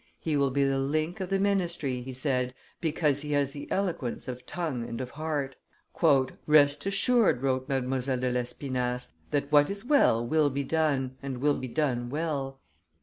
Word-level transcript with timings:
"He 0.19 0.35
will 0.35 0.49
be 0.49 0.63
the 0.63 0.79
link 0.79 1.19
of 1.19 1.29
the 1.29 1.37
ministry," 1.37 2.01
he 2.01 2.11
said, 2.11 2.55
"because 2.79 3.21
he 3.21 3.33
has 3.33 3.51
the 3.51 3.69
eloquence 3.71 4.27
of 4.27 4.47
tongue 4.47 4.89
and 4.89 4.99
of 4.99 5.11
heart." 5.11 5.55
"Rest 6.47 6.83
assured," 6.87 7.43
wrote 7.43 7.69
Mdlle. 7.69 8.19
de 8.19 8.31
Lespinasse, 8.31 9.11
"that 9.29 9.51
what 9.51 9.69
is 9.69 9.85
well 9.85 10.25
will 10.25 10.49
be 10.49 10.63
done 10.63 11.17
and 11.21 11.37
will 11.37 11.59
be 11.59 11.67
done 11.67 12.09
well. 12.09 12.59